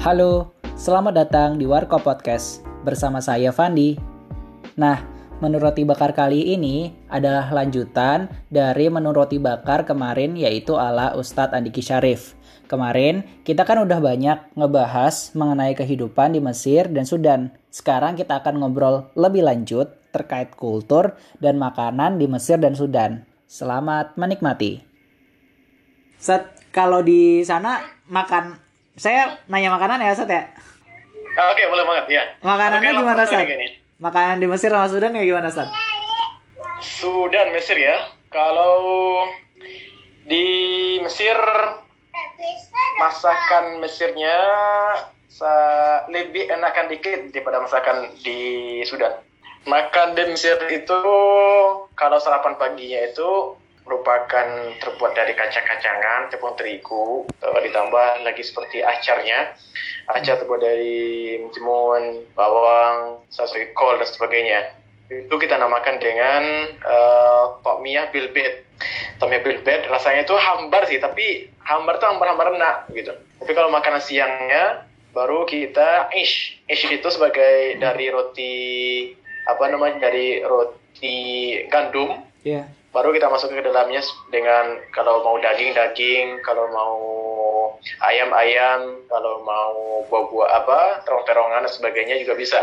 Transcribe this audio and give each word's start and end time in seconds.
Halo, 0.00 0.56
selamat 0.80 1.12
datang 1.12 1.50
di 1.60 1.68
Warko 1.68 2.00
Podcast 2.00 2.64
bersama 2.88 3.20
saya 3.20 3.52
Fandi. 3.52 4.00
Nah, 4.80 4.96
menu 5.44 5.60
roti 5.60 5.84
bakar 5.84 6.16
kali 6.16 6.56
ini 6.56 6.88
adalah 7.12 7.52
lanjutan 7.52 8.32
dari 8.48 8.88
menu 8.88 9.12
roti 9.12 9.36
bakar 9.36 9.84
kemarin 9.84 10.40
yaitu 10.40 10.80
ala 10.80 11.12
Ustadz 11.20 11.52
Andiki 11.52 11.84
Syarif. 11.84 12.32
Kemarin 12.64 13.44
kita 13.44 13.68
kan 13.68 13.84
udah 13.84 14.00
banyak 14.00 14.56
ngebahas 14.56 15.36
mengenai 15.36 15.76
kehidupan 15.76 16.32
di 16.32 16.40
Mesir 16.40 16.88
dan 16.88 17.04
Sudan. 17.04 17.52
Sekarang 17.68 18.16
kita 18.16 18.40
akan 18.40 18.56
ngobrol 18.56 19.12
lebih 19.20 19.44
lanjut 19.44 20.00
terkait 20.16 20.56
kultur 20.56 21.12
dan 21.44 21.60
makanan 21.60 22.16
di 22.16 22.24
Mesir 22.24 22.56
dan 22.56 22.72
Sudan. 22.72 23.28
Selamat 23.44 24.16
menikmati. 24.16 24.80
Set, 26.16 26.56
kalau 26.72 27.04
di 27.04 27.44
sana 27.44 27.84
makan 28.08 28.69
saya 29.00 29.40
nanya 29.48 29.72
makanan 29.72 30.04
ya, 30.04 30.12
Sat 30.12 30.28
ya? 30.28 30.44
Ah, 31.32 31.56
Oke, 31.56 31.64
boleh 31.72 31.84
banget 31.88 32.20
ya. 32.20 32.22
Makanannya 32.44 32.90
Oke, 32.92 32.98
gimana, 33.00 33.24
Sat? 33.24 33.48
Makanan 33.96 34.36
di 34.44 34.46
Mesir 34.46 34.68
sama 34.68 34.92
Sudan 34.92 35.16
kayak 35.16 35.24
gimana, 35.24 35.48
Sat? 35.48 35.72
Sudan, 36.84 37.48
Mesir 37.56 37.80
ya. 37.80 37.96
Kalau 38.28 38.76
di 40.28 40.44
Mesir 41.00 41.36
masakan 43.00 43.80
Mesirnya 43.80 44.36
lebih 46.12 46.52
enakan 46.52 46.92
dikit 46.92 47.32
daripada 47.32 47.64
masakan 47.64 48.12
di 48.20 48.80
Sudan. 48.84 49.16
Makan 49.64 50.12
di 50.12 50.28
Mesir 50.28 50.60
itu 50.68 51.00
kalau 51.96 52.20
sarapan 52.20 52.60
paginya 52.60 53.00
itu 53.08 53.56
merupakan 53.90 54.46
terbuat 54.78 55.18
dari 55.18 55.34
kacang-kacangan, 55.34 56.30
tepung 56.30 56.54
terigu, 56.54 57.26
eh, 57.42 57.60
ditambah 57.66 58.22
lagi 58.22 58.46
seperti 58.46 58.86
acarnya. 58.86 59.58
Acar 60.06 60.38
terbuat 60.38 60.62
dari 60.62 61.42
timun, 61.50 62.22
bawang, 62.38 63.26
sasui 63.34 63.74
kol 63.74 63.98
dan 63.98 64.06
sebagainya. 64.06 64.60
Itu 65.10 65.42
kita 65.42 65.58
namakan 65.58 65.98
dengan 65.98 66.70
uh, 66.86 67.58
Tokmiyah 67.66 68.14
Bilbet. 68.14 68.62
Tokmiyah 69.18 69.42
Bilbet 69.42 69.90
rasanya 69.90 70.22
itu 70.22 70.34
hambar 70.38 70.86
sih, 70.86 71.02
tapi 71.02 71.50
hambar 71.66 71.98
tuh 71.98 72.14
hambar-hambar 72.14 72.54
enak 72.54 72.90
gitu. 72.94 73.10
Tapi 73.42 73.52
kalau 73.54 73.74
makanan 73.74 74.02
siangnya 74.02 74.86
baru 75.10 75.46
kita 75.50 76.14
ish. 76.14 76.62
Ish 76.70 76.90
itu 76.90 77.08
sebagai 77.10 77.78
dari 77.82 78.06
roti 78.10 78.54
apa 79.50 79.66
namanya 79.66 80.10
dari 80.10 80.42
roti 80.46 81.18
gandum 81.66 82.30
Iya. 82.40 82.64
Baru 82.90 83.14
kita 83.14 83.30
masuk 83.30 83.54
ke 83.54 83.62
dalamnya 83.62 84.02
dengan 84.34 84.82
kalau 84.90 85.22
mau 85.22 85.38
daging 85.38 85.74
daging 85.74 86.42
kalau 86.42 86.66
mau 86.74 86.96
ayam 88.02 88.30
ayam 88.34 88.98
kalau 89.06 89.46
mau 89.46 90.02
buah-buah 90.10 90.48
apa 90.62 90.80
terong-terongan 91.06 91.66
dan 91.66 91.72
sebagainya 91.72 92.18
juga 92.22 92.34
bisa. 92.34 92.60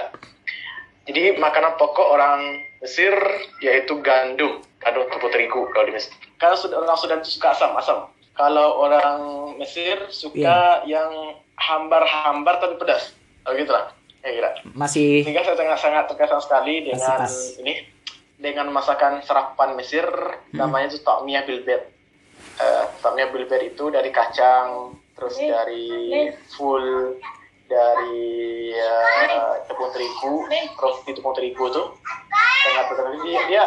Jadi 1.08 1.40
makanan 1.40 1.80
pokok 1.80 2.08
orang 2.12 2.68
Mesir 2.84 3.16
yaitu 3.64 3.98
gandum 4.04 4.60
gandum 4.84 5.08
tepung 5.08 5.32
terigu 5.32 5.62
kalau 5.72 5.88
di 5.88 5.96
Mesir. 5.96 6.12
Kalau 6.38 6.60
sudah 6.60 6.84
orang 6.84 7.00
Sudan 7.00 7.20
itu 7.24 7.40
suka 7.40 7.56
asam 7.56 7.72
asam. 7.80 8.00
Kalau 8.36 8.84
orang 8.84 9.22
Mesir 9.58 9.98
suka 10.12 10.84
yang 10.86 11.40
hambar-hambar 11.58 12.60
tapi 12.60 12.76
pedas. 12.76 13.16
Oh 13.48 13.56
gitu 13.56 13.72
lah 13.72 13.96
ya 14.28 14.32
kira 14.36 14.50
Masih 14.76 15.24
sehingga 15.24 15.48
saya 15.48 15.56
sangat 15.56 15.80
sangat 15.80 16.04
terkesan 16.12 16.42
sekali 16.44 16.84
dengan 16.84 17.24
ini 17.64 17.74
dengan 18.38 18.70
masakan 18.70 19.26
sarapan 19.26 19.74
Mesir 19.74 20.06
namanya 20.54 20.94
itu 20.94 21.02
takmiyah 21.02 21.44
bilbet. 21.44 21.90
Eh, 22.58 22.86
takmiyah 23.02 23.34
bilbet 23.34 23.74
itu 23.74 23.90
dari 23.90 24.14
kacang, 24.14 24.94
terus 25.18 25.38
dari 25.38 26.30
full 26.54 27.18
dari 27.68 28.72
eh, 28.72 29.54
tepung 29.68 29.92
terigu, 29.92 30.48
roti 30.78 31.12
tepung 31.12 31.36
terigu 31.36 31.66
tuh 31.68 31.98
sangat 32.64 32.86
betul 32.94 33.12
dia, 33.28 33.42
dia 33.48 33.64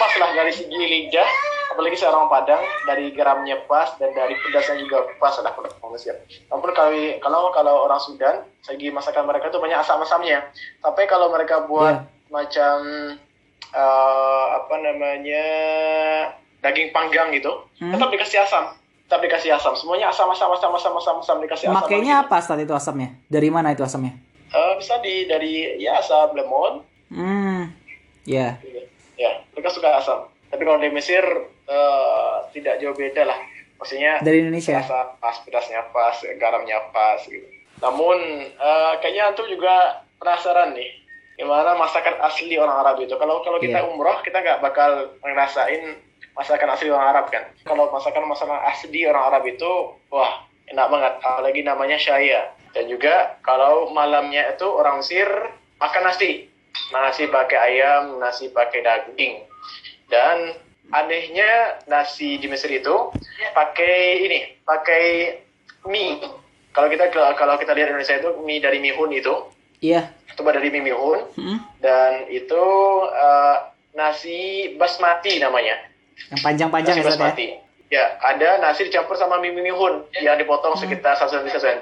pas 0.00 0.12
lah 0.16 0.30
dari 0.32 0.52
segi 0.52 0.72
lidah, 0.72 1.28
apalagi 1.72 2.00
seorang 2.00 2.32
Padang 2.32 2.62
dari 2.88 3.12
garamnya 3.12 3.60
pas 3.68 3.92
dan 4.00 4.12
dari 4.16 4.32
pedasnya 4.40 4.80
juga 4.80 5.04
pas 5.20 5.36
lah 5.40 5.52
kalau 5.52 5.68
orang 5.68 5.92
Mesir. 5.92 6.16
Namun 6.48 6.72
kalau 6.72 6.90
kalau 7.20 7.40
kalau 7.52 7.74
orang 7.84 8.00
Sudan, 8.00 8.36
segi 8.64 8.88
masakan 8.88 9.28
mereka 9.28 9.52
itu 9.52 9.60
banyak 9.60 9.78
asam-asamnya. 9.84 10.48
Tapi 10.80 11.02
kalau 11.04 11.28
mereka 11.28 11.68
buat 11.68 12.02
Iya. 12.02 12.32
macam 12.32 12.76
eh, 13.68 14.46
apa 14.52 14.74
namanya 14.76 15.46
daging 16.58 16.90
panggang 16.90 17.30
gitu, 17.30 17.52
Hmm. 17.76 17.92
tetap 17.92 18.08
dikasih 18.08 18.40
asam, 18.40 18.64
tetap 19.02 19.20
dikasih 19.20 19.52
asam. 19.52 19.74
Semuanya 19.74 20.08
asam 20.08 20.26
asam 20.26 20.50
asam 20.50 20.72
asam 20.72 20.94
asam 20.94 21.16
asam 21.18 21.36
dikasih 21.38 21.68
asam. 21.68 21.76
makainya 21.76 22.20
apa 22.20 22.40
saat 22.40 22.58
itu 22.58 22.72
asamnya? 22.72 23.14
Dari 23.26 23.48
mana 23.48 23.70
itu 23.70 23.80
asamnya? 23.80 24.16
Eh, 24.48 24.72
bisa 24.76 24.98
di 24.98 25.24
dari 25.24 25.76
ya 25.76 25.98
asam 25.98 26.32
lemon, 26.32 26.82
Hmm. 27.06 27.70
Ya. 28.24 28.58
ya 29.14 29.30
mereka 29.50 29.70
suka 29.70 29.94
asam. 29.96 30.26
Tapi 30.46 30.62
kalau 30.62 30.78
di 30.78 30.90
Mesir 30.90 31.22
eh, 31.66 32.34
tidak 32.52 32.78
jauh 32.78 32.94
beda 32.94 33.22
lah. 33.22 33.38
Maksudnya 33.76 34.18
Dari 34.18 34.40
Indonesia. 34.40 34.80
rasa 34.80 35.14
pas, 35.16 35.36
pedasnya 35.38 35.84
pas, 35.92 36.16
garamnya 36.34 36.80
pas 36.90 37.20
gitu. 37.22 37.44
Namun 37.76 38.16
eh, 38.48 38.92
kayaknya 38.98 39.30
antum 39.30 39.44
juga 39.44 40.00
penasaran 40.16 40.72
nih 40.72 40.90
gimana 41.36 41.76
masakan 41.76 42.16
asli 42.24 42.56
orang 42.56 42.80
Arab 42.82 42.96
itu. 43.04 43.12
Kalau 43.16 43.44
kalau 43.44 43.60
kita 43.60 43.84
Iya. 43.84 43.88
umroh 43.88 44.18
kita 44.24 44.40
nggak 44.40 44.60
bakal 44.64 45.12
ngerasain 45.20 46.00
masakan 46.32 46.68
asli 46.72 46.88
orang 46.88 47.08
Arab 47.12 47.26
kan. 47.28 47.44
Kalau 47.64 47.92
masakan 47.92 48.24
masakan 48.28 48.60
asli 48.68 49.04
orang 49.04 49.24
Arab 49.32 49.44
itu 49.44 49.70
wah 50.08 50.44
enak 50.72 50.86
banget. 50.88 51.12
Apalagi 51.20 51.60
namanya 51.62 51.96
syaya. 52.00 52.52
Dan 52.72 52.88
juga 52.92 53.40
kalau 53.40 53.88
malamnya 53.92 54.52
itu 54.52 54.68
orang 54.68 55.00
Mesir 55.00 55.28
makan 55.80 56.02
nasi. 56.08 56.48
Nasi 56.92 57.24
pakai 57.28 57.56
ayam, 57.56 58.20
nasi 58.20 58.52
pakai 58.52 58.84
daging. 58.84 59.48
Dan 60.12 60.52
anehnya 60.92 61.80
nasi 61.88 62.36
di 62.36 62.46
Mesir 62.52 62.68
itu 62.68 63.12
pakai 63.56 64.28
ini, 64.28 64.40
pakai 64.62 65.04
mie. 65.88 66.20
Kalau 66.76 66.92
kita 66.92 67.08
kalau 67.12 67.56
kita 67.56 67.72
lihat 67.72 67.88
Indonesia 67.96 68.20
itu 68.20 68.30
mie 68.44 68.60
dari 68.60 68.78
mihun 68.84 69.08
itu, 69.08 69.34
Iya. 69.80 70.10
coba 70.36 70.52
dari 70.52 70.68
mie 70.68 70.84
mihun 70.84 71.20
Hmm. 71.32 71.58
dan 71.80 72.28
itu 72.28 72.64
eh, 73.08 73.56
nasi 73.96 74.38
basmati 74.76 75.40
namanya. 75.40 75.80
Yang 76.28 76.40
panjang-panjang 76.44 76.94
nasi 76.94 77.00
ya, 77.00 77.08
ya? 77.08 77.12
basmati. 77.16 77.48
Ya, 77.86 78.04
ada 78.18 78.58
nasi 78.58 78.84
dicampur 78.84 79.14
sama 79.14 79.38
mie 79.38 79.54
mihun 79.54 80.04
yang 80.12 80.36
dipotong 80.36 80.76
Hmm. 80.76 80.82
sekitar 80.82 81.14
1 81.14 81.30
cm 81.30 81.48
1 81.48 81.62
cm. 81.62 81.80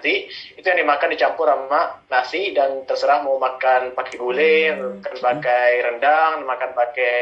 Itu 0.55 0.63
yang 0.63 0.79
dimakan 0.79 1.11
dicampur 1.11 1.49
sama 1.49 1.99
nasi 2.07 2.53
dan 2.53 2.85
terserah 2.85 3.25
mau 3.25 3.41
makan 3.41 3.91
pakai 3.91 4.21
gulai, 4.21 4.71
Hmm. 4.71 5.01
makan 5.01 5.17
pakai 5.19 5.71
rendang, 5.83 6.35
makan 6.45 6.71
pakai 6.75 7.17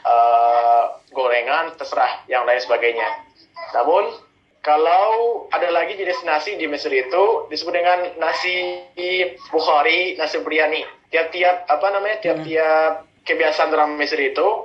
eh, 0.00 0.82
gorengan, 1.10 1.76
terserah 1.76 2.24
yang 2.24 2.46
lain 2.46 2.62
sebagainya. 2.62 3.08
Namun 3.74 4.14
kalau 4.64 5.44
ada 5.52 5.68
lagi 5.68 5.92
jenis 5.92 6.24
nasi 6.24 6.56
di 6.56 6.64
Mesir 6.64 6.88
itu 6.88 7.46
disebut 7.52 7.76
dengan 7.76 8.16
nasi 8.16 8.80
Bukhari, 9.52 10.16
nasi 10.16 10.40
biryani. 10.40 10.88
Tiap-tiap 11.12 11.68
apa 11.68 11.86
namanya? 11.92 12.16
Tiap-tiap 12.24 13.04
kebiasaan 13.28 13.76
orang 13.76 14.00
Mesir 14.00 14.16
itu 14.18 14.64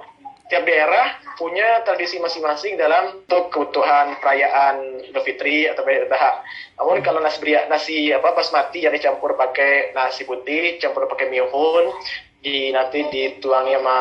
tiap 0.50 0.66
daerah 0.66 1.20
punya 1.38 1.86
tradisi 1.86 2.18
masing-masing 2.18 2.80
dalam 2.80 3.22
untuk 3.22 3.54
kebutuhan 3.54 4.18
perayaan 4.18 5.04
Idul 5.06 5.22
Fitri 5.22 5.70
atau 5.70 5.86
Idul 5.86 6.10
Adha. 6.10 6.48
Namun 6.80 7.04
kalau 7.04 7.20
nasi 7.20 7.38
beria, 7.44 7.68
nasi 7.70 8.10
apa 8.16 8.34
basmati 8.34 8.88
yang 8.88 8.96
dicampur 8.96 9.36
pakai 9.36 9.94
nasi 9.94 10.26
putih, 10.26 10.82
campur 10.82 11.06
pakai 11.12 11.28
mihun, 11.28 11.92
di 12.40 12.72
nanti 12.72 13.04
dituangi 13.12 13.76
sama 13.76 14.00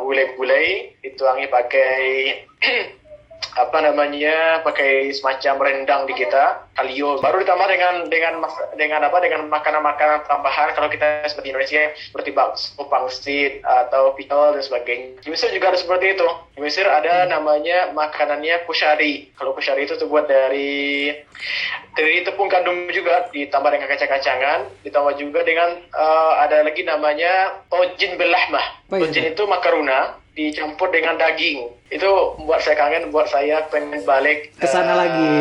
gulai-gulai, 0.00 1.02
dituangi 1.02 1.46
pakai 1.50 2.00
apa 3.52 3.78
namanya 3.84 4.64
pakai 4.64 5.12
semacam 5.12 5.60
rendang 5.60 6.02
di 6.08 6.14
kita 6.16 6.64
kalio 6.72 7.20
baru 7.20 7.44
ditambah 7.44 7.68
dengan 7.68 7.94
dengan 8.08 8.34
dengan 8.80 9.00
apa 9.04 9.20
dengan 9.20 9.44
makanan-makanan 9.52 10.24
tambahan 10.24 10.72
kalau 10.72 10.88
kita 10.88 11.28
seperti 11.28 11.52
Indonesia 11.52 11.92
seperti 11.92 12.32
bakso 12.32 12.80
pangsit 12.88 13.60
atau 13.60 14.16
picol 14.16 14.56
dan 14.56 14.64
sebagainya. 14.64 15.20
Di 15.20 15.28
Mesir 15.28 15.52
juga 15.52 15.68
ada 15.68 15.78
seperti 15.78 16.16
itu. 16.16 16.28
Di 16.56 16.60
Mesir 16.64 16.88
ada 16.88 17.28
namanya 17.28 17.92
makanannya 17.92 18.64
kushari. 18.64 19.28
Kalau 19.36 19.52
kushari 19.52 19.84
itu 19.84 20.00
terbuat 20.00 20.24
dari 20.32 21.12
dari 21.92 22.24
tepung 22.24 22.48
gandum 22.48 22.88
juga 22.88 23.28
ditambah 23.36 23.68
dengan 23.68 23.88
kacang-kacangan 23.92 24.58
ditambah 24.80 25.12
juga 25.20 25.44
dengan 25.44 25.76
eh, 25.76 26.32
ada 26.40 26.64
lagi 26.64 26.88
namanya 26.88 27.60
tojin 27.68 28.16
belahmah. 28.16 28.88
Apa 28.88 28.96
itu? 28.96 29.12
tojin 29.12 29.24
itu 29.36 29.42
makaruna 29.44 30.21
dicampur 30.32 30.88
dengan 30.88 31.20
daging 31.20 31.68
itu 31.92 32.10
buat 32.48 32.60
saya 32.64 32.76
kangen 32.76 33.12
buat 33.12 33.28
saya 33.28 33.68
pengen 33.68 34.00
balik 34.02 34.48
Ke 34.56 34.64
sana 34.64 34.96
eh, 34.96 34.98
lagi. 34.98 35.32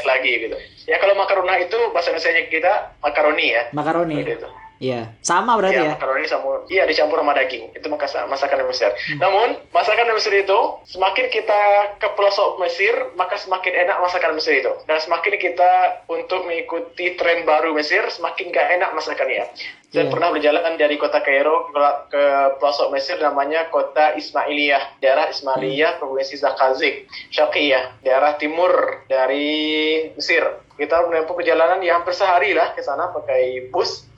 lagi 0.00 0.32
gitu 0.48 0.56
ya 0.86 0.96
kalau 0.98 1.14
makarona 1.14 1.58
itu 1.58 1.76
bahasa 1.90 2.14
Indonesia 2.14 2.46
kita 2.48 2.72
makaroni 2.98 3.46
ya 3.52 3.62
Makaroni. 3.70 4.16
Seperti 4.22 4.38
itu. 4.42 4.48
Iya, 4.80 5.12
sama 5.20 5.60
berarti 5.60 5.76
ya? 5.76 5.92
makaroni 5.92 6.24
sama 6.24 6.64
iya 6.72 6.88
dicampur 6.88 7.20
sama 7.20 7.36
daging. 7.36 7.76
Itu 7.76 7.92
masakan 7.92 8.64
Mesir. 8.64 8.88
Hmm. 8.88 9.20
Namun 9.20 9.48
masakan 9.76 10.08
Mesir 10.16 10.32
itu 10.32 10.58
semakin 10.88 11.28
kita 11.28 11.60
ke 12.00 12.08
pelosok 12.16 12.56
Mesir, 12.64 13.12
maka 13.12 13.36
semakin 13.36 13.76
enak 13.76 14.00
masakan 14.00 14.40
Mesir 14.40 14.56
itu. 14.56 14.72
Dan 14.88 14.96
semakin 14.96 15.36
kita 15.36 16.00
untuk 16.08 16.48
mengikuti 16.48 17.12
tren 17.20 17.44
baru 17.44 17.76
Mesir, 17.76 18.08
semakin 18.08 18.48
gak 18.48 18.80
enak 18.80 18.96
masakannya. 18.96 19.52
Saya 19.90 20.06
yeah. 20.06 20.12
pernah 20.14 20.30
berjalan 20.30 20.78
dari 20.78 20.96
kota 20.96 21.18
Kairo 21.20 21.68
ke, 21.68 21.82
ke 22.14 22.22
pelosok 22.62 22.88
Mesir 22.94 23.18
namanya 23.18 23.68
kota 23.68 24.16
Ismailiyah, 24.16 25.02
daerah 25.02 25.28
Ismailiyah, 25.28 25.98
hmm. 25.98 26.00
provinsi 26.00 26.40
Zakazik, 26.40 27.04
Syaqiyah, 27.34 28.00
daerah 28.00 28.38
timur 28.40 29.04
dari 29.12 30.08
Mesir. 30.16 30.46
Kita 30.80 31.04
menempuh 31.04 31.36
perjalanan 31.36 31.84
yang 31.84 32.00
hampir 32.00 32.16
sehari 32.16 32.56
lah 32.56 32.72
ke 32.72 32.80
sana 32.80 33.12
pakai 33.12 33.68
bus. 33.68 34.08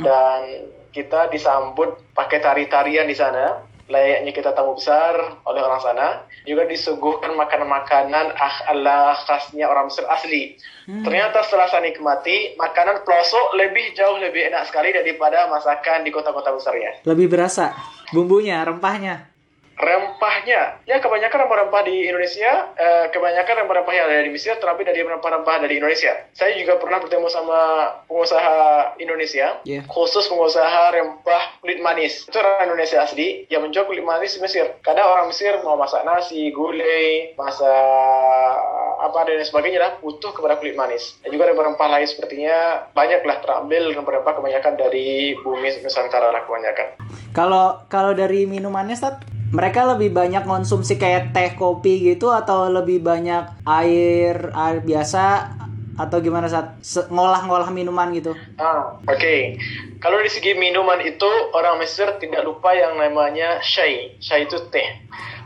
Dan 0.00 0.72
kita 0.96 1.28
disambut 1.28 2.00
pakai 2.16 2.40
tari-tarian 2.40 3.04
di 3.04 3.12
sana. 3.12 3.60
Layaknya 3.86 4.32
kita 4.34 4.50
tamu 4.56 4.74
besar 4.74 5.44
oleh 5.44 5.60
orang 5.60 5.78
sana. 5.84 6.06
Juga 6.48 6.64
disuguhkan 6.64 7.36
makanan-makanan 7.36 8.32
ah 8.32 8.56
Allah 8.72 9.14
khasnya 9.28 9.68
orang 9.68 9.92
Mesir 9.92 10.08
asli. 10.08 10.56
Hmm. 10.86 11.02
ternyata 11.02 11.42
setelah 11.42 11.66
saya 11.66 11.82
nikmati 11.82 12.54
makanan 12.54 13.02
pelosok 13.02 13.58
lebih 13.58 13.90
jauh 13.98 14.22
lebih 14.22 14.46
enak 14.46 14.70
sekali 14.70 14.94
daripada 14.94 15.50
masakan 15.50 16.06
di 16.06 16.14
kota-kota 16.14 16.54
besarnya. 16.54 17.02
Lebih 17.02 17.26
berasa 17.26 17.74
bumbunya 18.14 18.62
rempahnya 18.62 19.35
rempahnya. 19.76 20.80
Ya 20.88 20.96
kebanyakan 20.98 21.46
rempah-rempah 21.46 21.82
di 21.84 22.08
Indonesia 22.08 22.72
eh, 22.74 23.06
kebanyakan 23.12 23.64
rempah-rempah 23.64 23.94
yang 23.94 24.06
ada 24.08 24.24
di 24.24 24.32
Mesir 24.32 24.56
terapi 24.56 24.88
dari 24.88 25.04
rempah-rempah 25.04 25.56
dari 25.60 25.76
Indonesia. 25.76 26.16
Saya 26.32 26.56
juga 26.56 26.80
pernah 26.80 26.98
bertemu 27.04 27.28
sama 27.28 27.60
pengusaha 28.08 28.56
Indonesia 28.96 29.60
yeah. 29.68 29.84
khusus 29.86 30.24
pengusaha 30.32 30.96
rempah 30.96 31.60
kulit 31.60 31.78
manis. 31.84 32.24
Itu 32.24 32.40
orang 32.40 32.72
Indonesia 32.72 33.04
asli 33.04 33.44
yang 33.52 33.68
menjual 33.68 33.84
kulit 33.84 34.02
manis 34.02 34.34
di 34.34 34.40
Mesir. 34.40 34.80
Kadang 34.80 35.12
orang 35.12 35.28
Mesir 35.28 35.60
mau 35.60 35.76
masak 35.76 36.02
nasi 36.08 36.48
gulai 36.56 37.36
masak 37.36 38.56
apa 38.96 39.28
dan 39.28 39.44
sebagainya 39.44 39.80
lah 39.80 39.92
butuh 40.00 40.32
kepada 40.32 40.56
kulit 40.56 40.72
manis. 40.72 41.20
Dan 41.20 41.36
juga 41.36 41.52
rempah-rempah 41.52 41.88
lain 41.92 42.08
sepertinya 42.08 42.88
banyaklah 42.96 43.44
terambil 43.44 43.92
rempah-rempah 43.92 44.32
kebanyakan 44.40 44.72
dari 44.80 45.36
bumi 45.44 45.84
Nusantara 45.84 46.32
lah 46.32 46.48
kebanyakan. 46.48 46.96
Kalau 47.36 47.84
kalau 47.92 48.16
dari 48.16 48.48
minumannya 48.48 48.96
Stat 48.96 49.35
mereka 49.54 49.86
lebih 49.86 50.10
banyak 50.10 50.42
konsumsi 50.42 50.98
kayak 50.98 51.30
teh 51.30 51.54
kopi 51.54 52.02
gitu 52.02 52.34
atau 52.34 52.66
lebih 52.66 52.98
banyak 53.02 53.62
air 53.62 54.50
air 54.50 54.78
biasa 54.82 55.54
atau 55.96 56.20
gimana 56.20 56.44
saat 56.44 56.76
ngolah-ngolah 57.08 57.72
minuman 57.72 58.12
gitu? 58.12 58.36
Ah, 58.60 59.00
oke. 59.08 59.16
Okay. 59.16 59.56
Kalau 59.96 60.20
dari 60.20 60.28
segi 60.28 60.52
minuman 60.52 61.00
itu 61.00 61.28
orang 61.56 61.80
Mesir 61.80 62.04
tidak 62.20 62.44
lupa 62.44 62.76
yang 62.76 63.00
namanya 63.00 63.64
syai. 63.64 64.12
Syai 64.20 64.44
itu 64.44 64.60
teh. 64.68 64.84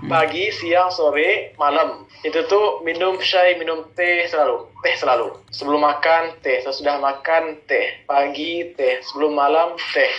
Hmm. 0.03 0.11
Pagi, 0.11 0.51
siang, 0.51 0.91
sore, 0.91 1.55
malam. 1.55 2.03
Itu 2.27 2.45
tuh 2.51 2.83
minum 2.83 3.23
syai, 3.23 3.63
minum 3.63 3.87
teh 3.95 4.27
selalu. 4.27 4.67
Teh 4.83 4.95
selalu. 4.99 5.39
Sebelum 5.55 5.87
makan 5.87 6.35
teh, 6.43 6.59
sesudah 6.67 6.99
makan 6.99 7.63
teh. 7.71 8.03
Pagi 8.11 8.75
teh, 8.75 8.99
sebelum 9.07 9.39
malam 9.39 9.79
teh. 9.95 10.11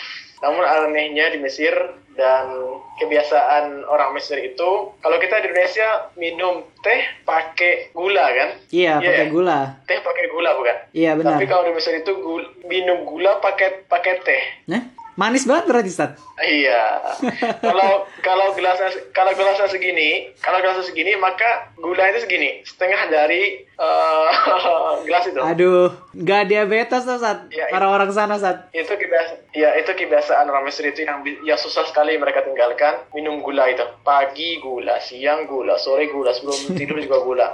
Namun 0.42 0.64
anehnya 0.64 1.28
di 1.36 1.44
Mesir 1.44 1.76
dan 2.16 2.52
kebiasaan 3.00 3.88
orang 3.88 4.12
Mesir 4.14 4.38
itu 4.42 4.70
kalau 5.00 5.18
kita 5.18 5.42
di 5.42 5.50
Indonesia 5.50 6.12
minum 6.20 6.68
teh 6.84 7.02
pakai 7.24 7.96
gula 7.96 8.26
kan? 8.30 8.50
Iya, 8.70 9.00
yeah, 9.00 9.08
pakai 9.10 9.28
gula. 9.32 9.60
Teh 9.88 10.00
pakai 10.04 10.26
gula 10.30 10.50
bukan? 10.60 10.78
Iya, 10.92 11.04
yeah, 11.08 11.14
benar. 11.16 11.32
Tapi 11.40 11.46
kalau 11.48 11.64
di 11.66 11.74
Mesir 11.74 11.94
itu 11.98 12.12
gula, 12.20 12.48
minum 12.68 13.08
gula 13.08 13.40
pakai 13.40 13.88
pakai 13.88 14.14
teh. 14.22 14.44
Eh? 14.70 14.84
Manis 15.20 15.44
banget 15.44 15.68
berarti, 15.68 15.92
Stat. 15.92 16.16
Iya. 16.40 17.14
kalau 17.68 18.08
kalau 18.24 18.48
gelasnya 18.56 18.90
kalau 19.12 19.36
gelasnya 19.36 19.68
segini, 19.68 20.32
kalau 20.40 20.64
gelasnya 20.64 20.88
segini 20.88 21.20
maka 21.20 21.70
gula 21.78 22.10
itu 22.16 22.24
segini, 22.24 22.64
setengah 22.64 23.12
dari 23.12 23.68
uh, 23.82 25.02
gelas 25.08 25.26
itu. 25.28 25.42
Aduh, 25.42 25.90
nggak 26.14 26.44
diabetes 26.48 27.04
tuh, 27.04 27.18
Sat. 27.18 27.50
Ya, 27.50 27.68
Orang-orang 27.74 28.14
sana, 28.14 28.38
Sat. 28.38 28.70
Itu 28.72 28.94
kebiasaan, 28.94 29.50
ya 29.58 29.74
itu 29.82 29.92
kebiasaan 29.92 30.46
orang 30.48 30.70
Mesir 30.70 30.86
itu 30.88 31.04
yang 31.04 31.26
yang 31.42 31.58
susah 31.58 31.90
sekali 31.90 32.16
mereka 32.22 32.46
tinggalkan, 32.46 33.02
minum 33.18 33.42
gula 33.42 33.66
itu. 33.68 33.84
Pagi 34.06 34.62
gula, 34.62 35.02
siang 35.02 35.50
gula, 35.50 35.76
sore 35.82 36.08
gula, 36.14 36.32
sebelum 36.32 36.60
tidur 36.80 37.02
juga 37.02 37.18
gula. 37.26 37.48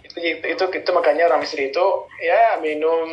Itu, 0.00 0.16
itu 0.18 0.44
itu 0.56 0.64
itu 0.80 0.90
makanya 0.96 1.28
orang 1.28 1.44
Mesir 1.44 1.60
itu 1.60 1.84
ya 2.24 2.56
minum 2.64 3.06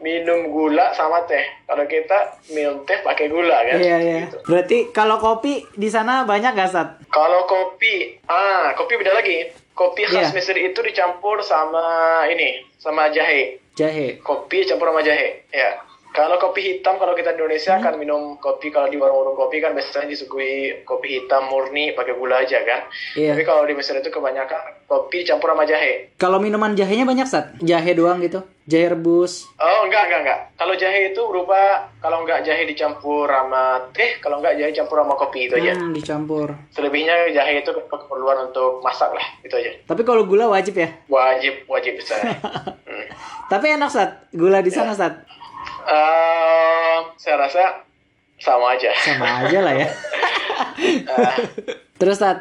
minum 0.00 0.48
gula 0.50 0.96
sama 0.96 1.28
teh. 1.28 1.44
Kalau 1.68 1.84
kita 1.84 2.40
minum 2.56 2.82
teh 2.88 3.04
pakai 3.04 3.28
gula 3.28 3.60
kan. 3.68 3.76
Iya, 3.76 3.96
iya. 4.00 4.18
Gitu. 4.26 4.38
Berarti 4.48 4.78
kalau 4.90 5.20
kopi 5.20 5.68
di 5.76 5.88
sana 5.92 6.24
banyak 6.24 6.56
gak, 6.56 6.70
Sat? 6.72 6.88
Kalau 7.12 7.44
kopi, 7.44 8.16
ah, 8.30 8.72
kopi 8.72 8.96
beda 8.96 9.12
lagi. 9.12 9.65
Kopi 9.76 10.08
khas 10.08 10.32
yeah. 10.32 10.32
Mesir 10.32 10.56
itu 10.56 10.80
dicampur 10.80 11.44
sama 11.44 12.24
ini, 12.32 12.64
sama 12.80 13.12
jahe. 13.12 13.60
Jahe. 13.76 14.16
Kopi 14.24 14.64
campur 14.64 14.88
sama 14.88 15.04
jahe, 15.04 15.44
ya. 15.52 15.84
Kalau 16.16 16.40
kopi 16.40 16.64
hitam, 16.64 16.96
kalau 16.96 17.12
kita 17.12 17.36
di 17.36 17.44
Indonesia 17.44 17.76
hmm. 17.76 17.84
kan 17.84 17.94
minum 18.00 18.40
kopi, 18.40 18.72
kalau 18.72 18.88
di 18.88 18.96
warung-warung 18.96 19.36
kopi 19.36 19.60
kan 19.60 19.76
biasanya 19.76 20.08
disuguhi 20.08 20.80
kopi 20.88 21.20
hitam 21.20 21.44
murni 21.52 21.92
pakai 21.92 22.16
gula 22.16 22.40
aja 22.40 22.56
kan. 22.64 22.88
Iya. 23.20 23.36
Tapi 23.36 23.44
kalau 23.44 23.68
di 23.68 23.76
Mesir 23.76 24.00
itu 24.00 24.08
kebanyakan 24.08 24.88
kopi 24.88 25.28
campur 25.28 25.52
sama 25.52 25.68
jahe. 25.68 26.16
Kalau 26.16 26.40
minuman 26.40 26.72
jahenya 26.72 27.04
banyak 27.04 27.28
saat 27.28 27.60
jahe 27.60 27.92
doang 27.92 28.24
gitu, 28.24 28.40
jahe 28.64 28.96
rebus. 28.96 29.44
Oh 29.60 29.84
enggak 29.84 30.08
enggak 30.08 30.20
enggak. 30.24 30.40
Kalau 30.56 30.74
jahe 30.80 31.12
itu 31.12 31.20
berupa 31.20 31.92
kalau 32.00 32.24
enggak 32.24 32.48
jahe 32.48 32.64
dicampur 32.64 33.28
sama 33.28 33.84
teh, 33.92 34.16
kalau 34.24 34.40
enggak 34.40 34.56
jahe 34.56 34.72
campur 34.72 34.96
sama 35.04 35.20
kopi 35.20 35.52
itu 35.52 35.60
aja. 35.60 35.76
Hmm, 35.76 35.92
dicampur. 35.92 36.48
Selebihnya 36.72 37.28
jahe 37.36 37.60
itu 37.60 37.76
keperluan 37.76 38.48
untuk 38.48 38.80
masak 38.80 39.12
lah, 39.12 39.26
itu 39.44 39.52
aja. 39.52 39.84
Tapi 39.84 40.00
kalau 40.00 40.24
gula 40.24 40.48
wajib 40.48 40.80
ya? 40.80 40.96
Wajib, 41.12 41.68
wajib 41.68 42.00
bisa. 42.00 42.16
hmm. 42.88 43.04
Tapi 43.52 43.76
enak 43.76 43.92
saat 43.92 44.32
gula 44.32 44.64
di 44.64 44.72
sana 44.72 44.96
ya. 44.96 45.04
saat 45.04 45.14
Uh, 45.86 46.98
saya 47.14 47.36
rasa 47.38 47.62
sama 48.42 48.74
aja. 48.74 48.90
Sama 48.98 49.46
aja 49.46 49.58
lah 49.62 49.74
ya. 49.74 49.88
uh. 51.06 51.36
Terus 51.96 52.20
uh, 52.20 52.36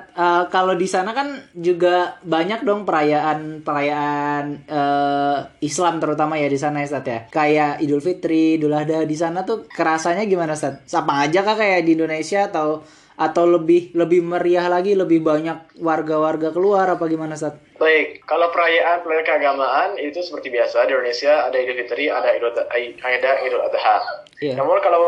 kalau 0.52 0.76
di 0.76 0.84
sana 0.84 1.16
kan 1.16 1.40
juga 1.56 2.20
banyak 2.28 2.68
dong 2.68 2.84
perayaan 2.84 3.64
perayaan 3.64 4.68
uh, 4.68 5.48
Islam 5.64 6.04
terutama 6.04 6.36
ya 6.36 6.52
di 6.52 6.60
sana 6.60 6.84
ya 6.84 6.92
Sat 6.92 7.08
ya. 7.08 7.24
Kayak 7.32 7.80
Idul 7.80 8.04
Fitri, 8.04 8.60
Idul 8.60 8.76
Adha 8.76 9.08
di 9.08 9.16
sana 9.16 9.48
tuh 9.48 9.64
kerasanya 9.72 10.28
gimana 10.28 10.60
Sat? 10.60 10.84
Sama 10.84 11.24
aja 11.24 11.40
kah 11.48 11.56
kayak 11.56 11.88
di 11.88 11.96
Indonesia 11.96 12.52
atau 12.52 12.84
atau 13.16 13.48
lebih 13.48 13.96
lebih 13.96 14.20
meriah 14.20 14.68
lagi 14.68 14.92
lebih 14.92 15.24
banyak 15.24 15.80
warga-warga 15.80 16.52
keluar 16.52 16.84
apa 16.92 17.08
gimana 17.08 17.40
saat 17.40 17.56
baik 17.80 18.28
kalau 18.28 18.52
perayaan 18.52 19.08
perayaan 19.08 19.24
keagamaan 19.24 19.90
itu 19.96 20.20
seperti 20.20 20.52
biasa 20.52 20.84
di 20.84 20.92
Indonesia 20.92 21.48
ada 21.48 21.56
Idul 21.56 21.80
Fitri 21.80 22.12
ada 22.12 22.28
Idul 22.36 22.51
ada 22.51 23.32
Idul 23.39 23.63
Adha 23.63 23.98
yeah. 24.44 24.56
namun 24.60 24.84
kalau 24.84 25.06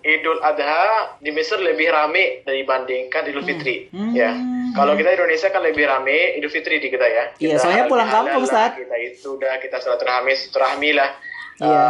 Idul 0.00 0.40
Adha 0.40 1.20
di 1.20 1.30
Mesir 1.36 1.60
lebih 1.60 1.92
ramai 1.92 2.40
dibandingkan 2.48 3.28
Idul. 3.28 3.44
Fitri 3.44 3.92
hmm. 3.92 4.12
ya 4.16 4.32
kalau 4.72 4.96
kita 4.96 5.12
di 5.12 5.16
Indonesia 5.20 5.48
kan 5.52 5.60
lebih 5.60 5.84
ramai 5.84 6.40
Idul 6.40 6.48
Fitri 6.48 6.80
di 6.80 6.88
kita 6.88 7.04
ya 7.04 7.24
iya 7.44 7.56
soalnya 7.60 7.92
pulang 7.92 8.08
kampung 8.08 8.48
saat 8.48 8.80
kita 8.80 8.96
itu 8.96 9.36
udah 9.36 9.60
kita 9.60 9.76
silaturahmi 9.84 10.32
silaturahmi 10.32 10.92
lah 10.96 11.12
Yeah. 11.60 11.68
Iya. 11.68 11.88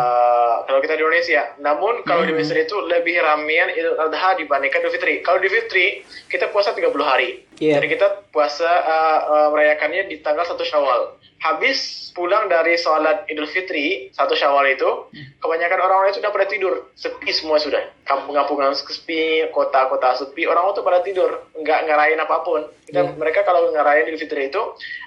Uh, 0.60 0.68
kalau 0.68 0.80
kita 0.84 1.00
di 1.00 1.02
Indonesia, 1.02 1.42
namun 1.56 2.04
kalau 2.04 2.28
hmm. 2.28 2.30
di 2.30 2.34
Mesir 2.36 2.56
itu 2.60 2.76
lebih 2.84 3.16
ramian 3.24 3.72
Idul 3.72 3.96
Adha 3.96 4.36
dibandingkan 4.36 4.84
Idul 4.84 4.92
Fitri. 4.92 5.24
Kalau 5.24 5.40
di 5.40 5.48
Fitri 5.48 6.04
kita 6.28 6.52
puasa 6.52 6.76
30 6.76 6.92
hari. 7.00 7.48
Yeah. 7.56 7.80
Jadi 7.80 7.96
kita 7.96 8.28
puasa 8.28 8.68
uh, 8.68 9.20
uh, 9.24 9.48
merayakannya 9.56 10.12
di 10.12 10.20
tanggal 10.20 10.44
1 10.44 10.56
Syawal 10.68 11.19
habis 11.40 12.10
pulang 12.12 12.52
dari 12.52 12.76
sholat 12.76 13.24
Idul 13.32 13.48
Fitri 13.48 14.12
satu 14.12 14.36
Syawal 14.36 14.76
itu 14.76 15.08
kebanyakan 15.40 15.80
orang-orang 15.80 16.12
itu 16.12 16.20
sudah 16.20 16.32
pada 16.32 16.46
tidur. 16.46 16.74
Sepi 16.92 17.32
semua 17.32 17.56
sudah. 17.56 17.80
Kampung-kampungan 18.04 18.76
sepi 18.76 19.48
kota-kota 19.48 20.20
sepi 20.20 20.44
orang 20.44 20.68
itu 20.76 20.84
pada 20.84 21.00
tidur. 21.00 21.30
Nggak 21.56 21.88
ngarahin 21.88 22.20
apa 22.20 22.36
pun. 22.44 22.68
Kita 22.84 23.08
yeah. 23.08 23.16
mereka 23.16 23.46
kalau 23.48 23.72
ngarahin 23.72 24.12
Idul 24.12 24.20
Fitri 24.20 24.52
itu 24.52 24.62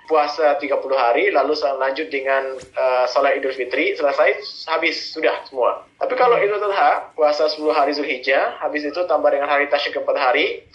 puasa 0.10 0.58
30 0.58 0.74
hari 0.98 1.30
lalu 1.30 1.54
lanjut 1.54 2.08
dengan 2.10 2.58
uh, 2.58 3.06
sholat 3.14 3.38
Idul 3.38 3.54
Fitri 3.54 3.94
selesai 3.94 4.42
habis. 4.74 5.14
Sudah 5.14 5.46
semua. 5.46 5.86
Tapi 6.02 6.18
kalau 6.18 6.42
Idul 6.42 6.58
Adha 6.58 7.14
puasa 7.14 7.46
10 7.46 7.62
hari 7.78 7.94
Zulhijjah 7.94 8.58
habis 8.58 8.82
itu 8.82 9.06
tambah 9.06 9.30
dengan 9.30 9.54
hari 9.54 9.70
Tasyrik 9.70 10.02
keempat 10.02 10.18
hari 10.18 10.66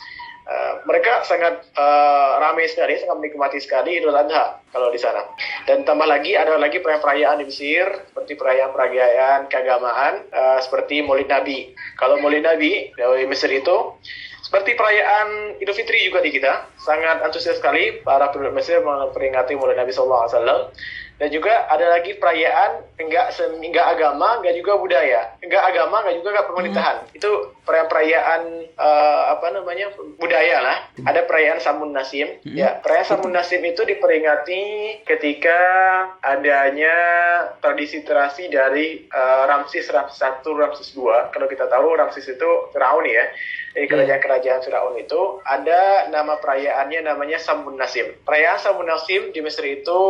Uh, 0.49 0.81
mereka 0.89 1.29
sangat 1.29 1.61
uh, 1.77 2.41
ramai 2.41 2.65
sekali, 2.65 2.97
sangat 2.97 3.21
menikmati 3.21 3.61
sekali 3.61 4.01
Idul 4.01 4.17
Adha 4.17 4.57
kalau 4.73 4.89
di 4.89 4.97
sana. 4.97 5.21
Dan 5.69 5.85
tambah 5.85 6.09
lagi 6.09 6.41
ada 6.41 6.57
lagi 6.57 6.81
perayaan 6.81 7.45
di 7.45 7.53
Mesir 7.53 7.85
seperti 8.09 8.33
perayaan-perayaan 8.33 9.53
keagamaan 9.53 10.25
uh, 10.33 10.57
seperti 10.65 11.05
Maulid 11.05 11.29
Nabi. 11.29 11.77
Kalau 12.01 12.17
Maulid 12.25 12.49
Nabi 12.49 12.97
di 12.97 13.27
Mesir 13.29 13.53
itu 13.53 14.01
seperti 14.41 14.73
perayaan 14.73 15.61
Idul 15.61 15.77
Fitri 15.77 16.09
juga 16.09 16.25
di 16.25 16.33
kita, 16.33 16.65
sangat 16.81 17.21
antusias 17.21 17.61
sekali 17.61 18.01
para 18.01 18.33
penduduk 18.33 18.57
Mesir 18.57 18.81
memperingati 18.81 19.53
Maulid 19.53 19.77
Nabi 19.77 19.93
SAW 19.93 20.73
Dan 21.19 21.35
juga 21.35 21.67
ada 21.67 21.99
lagi 21.99 22.15
perayaan 22.15 22.95
enggak 22.95 23.35
enggak 23.43 23.87
agama, 23.99 24.39
enggak 24.39 24.55
juga 24.55 24.79
budaya. 24.79 25.35
Enggak 25.43 25.63
agama, 25.67 26.07
enggak 26.07 26.17
juga 26.23 26.29
enggak 26.31 26.49
pemerintahan. 26.55 26.97
Hmm. 27.03 27.19
Itu 27.19 27.31
perayaan-perayaan 27.67 28.43
uh, 28.79 29.23
apa 29.35 29.47
namanya? 29.51 29.91
budaya 30.19 30.63
lah. 30.63 30.79
Ada 31.03 31.27
perayaan 31.27 31.59
Samun 31.59 31.91
Nasim. 31.91 32.39
Hmm. 32.47 32.55
Ya, 32.55 32.79
perayaan 32.79 33.07
Samun 33.11 33.35
Nasim 33.35 33.59
itu 33.67 33.83
diperingati 33.83 34.63
ketika 35.03 35.59
adanya 36.23 36.95
tradisi-tradisi 37.59 38.47
dari 38.47 39.11
uh, 39.11 39.43
Ramses 39.51 39.91
Ramses 39.91 40.23
1, 40.23 40.47
Ramses 40.47 40.95
2. 40.95 41.35
Kalau 41.35 41.47
kita 41.51 41.67
tahu 41.67 41.99
Ramses 41.99 42.31
itu 42.31 42.51
Firaun 42.71 43.07
ya. 43.11 43.27
Jadi 43.79 43.87
iya. 43.87 43.95
kerajaan-kerajaan 43.95 44.61
Firaun 44.67 44.97
itu 44.99 45.23
ada 45.47 46.11
nama 46.11 46.35
perayaannya 46.43 47.07
namanya 47.07 47.39
Samun 47.39 47.79
Nasim. 47.79 48.11
Perayaan 48.27 48.59
Samun 48.59 48.91
Nasim 48.91 49.31
di 49.31 49.39
Mesir 49.39 49.63
itu 49.71 50.01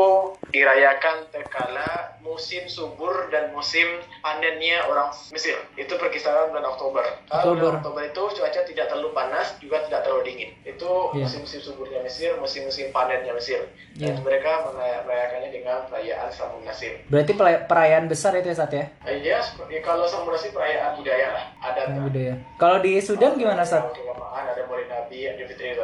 dirayakan 0.49 1.29
terkala 1.29 2.17
musim 2.25 2.65
subur 2.65 3.29
dan 3.29 3.53
musim 3.53 3.85
panennya 4.25 4.89
orang 4.89 5.13
Mesir. 5.37 5.61
Itu 5.77 6.01
perkisaran 6.01 6.49
bulan 6.49 6.65
Oktober. 6.65 7.05
Oktober. 7.29 7.61
Bulan 7.61 7.85
Oktober 7.85 8.03
itu 8.09 8.23
cuaca 8.41 8.61
tidak 8.65 8.89
terlalu 8.89 9.13
panas 9.13 9.53
juga 9.61 9.85
tidak 9.85 10.01
terlalu 10.09 10.23
dingin. 10.33 10.51
Itu 10.65 11.13
yeah. 11.13 11.29
musim-musim 11.29 11.61
suburnya 11.61 12.01
Mesir, 12.01 12.41
musim-musim 12.41 12.89
panennya 12.89 13.37
Mesir. 13.37 13.69
Yeah. 14.01 14.17
Dan 14.17 14.25
mereka 14.25 14.65
merayakannya 15.05 15.53
dengan 15.53 15.85
perayaan 15.93 16.33
Samun 16.33 16.65
Nasim. 16.65 17.05
Berarti 17.13 17.37
perayaan 17.69 18.09
besar 18.09 18.33
itu 18.41 18.49
ya 18.49 18.57
saat 18.57 18.73
ya? 18.73 18.89
Iya, 19.05 19.45
ya, 19.69 19.81
kalau 19.85 20.09
Samun 20.09 20.33
Nasim 20.33 20.57
perayaan 20.57 20.97
budaya 20.97 21.37
lah. 21.37 21.45
Ada 21.61 22.01
budaya. 22.01 22.35
Kalau 22.57 22.81
di 22.81 22.97
Sudan 23.05 23.37
gimana? 23.37 23.58
Gimana 23.59 23.67
Sat? 23.67 23.91
Ada 24.39 24.63
Maulid 24.71 24.87
Nabi, 24.87 25.19
ada 25.27 25.43
Fitri 25.51 25.75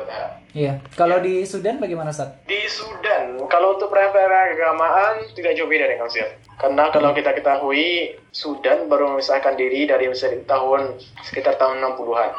Iya. 0.55 0.79
Kalau 0.95 1.19
ya. 1.19 1.27
di 1.27 1.35
Sudan 1.43 1.83
bagaimana 1.83 2.15
Sat? 2.15 2.47
Di 2.47 2.71
Sudan, 2.71 3.35
kalau 3.51 3.75
untuk 3.75 3.91
perayaan 3.91 4.55
keagamaan 4.55 5.27
tidak 5.35 5.59
jauh 5.59 5.67
beda 5.67 5.91
dengan 5.91 6.07
Mesir. 6.07 6.39
Karena 6.55 6.95
kalau 6.95 7.11
kita 7.11 7.35
ketahui 7.35 8.15
Sudan 8.31 8.87
baru 8.87 9.19
memisahkan 9.19 9.59
diri 9.59 9.91
dari 9.91 10.07
Mesir 10.07 10.31
tahun 10.47 11.03
sekitar 11.27 11.59
tahun 11.59 11.83
60-an. 11.83 12.31